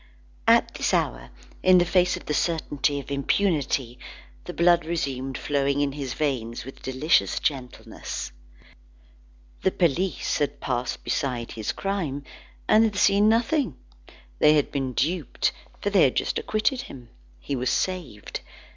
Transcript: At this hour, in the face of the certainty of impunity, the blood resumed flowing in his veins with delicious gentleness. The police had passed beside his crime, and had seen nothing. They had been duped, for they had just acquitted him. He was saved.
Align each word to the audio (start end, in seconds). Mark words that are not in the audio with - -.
At 0.47 0.73
this 0.73 0.95
hour, 0.95 1.29
in 1.61 1.77
the 1.77 1.85
face 1.85 2.17
of 2.17 2.25
the 2.25 2.33
certainty 2.33 2.99
of 2.99 3.11
impunity, 3.11 3.99
the 4.45 4.51
blood 4.51 4.83
resumed 4.83 5.37
flowing 5.37 5.79
in 5.79 5.91
his 5.91 6.15
veins 6.15 6.65
with 6.65 6.81
delicious 6.81 7.39
gentleness. 7.39 8.31
The 9.61 9.69
police 9.69 10.39
had 10.39 10.59
passed 10.59 11.03
beside 11.03 11.51
his 11.51 11.71
crime, 11.71 12.23
and 12.67 12.83
had 12.83 12.95
seen 12.95 13.29
nothing. 13.29 13.77
They 14.39 14.53
had 14.53 14.71
been 14.71 14.93
duped, 14.93 15.51
for 15.83 15.91
they 15.91 16.01
had 16.01 16.15
just 16.15 16.39
acquitted 16.39 16.81
him. 16.81 17.09
He 17.39 17.55
was 17.55 17.69
saved. 17.69 18.39